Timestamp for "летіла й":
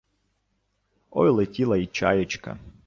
1.29-1.85